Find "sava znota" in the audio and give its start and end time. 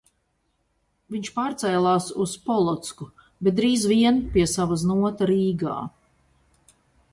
4.55-5.31